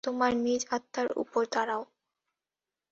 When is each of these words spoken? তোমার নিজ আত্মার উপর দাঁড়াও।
তোমার 0.03 0.31
নিজ 0.37 0.61
আত্মার 0.71 1.07
উপর 1.15 1.43
দাঁড়াও। 1.51 1.81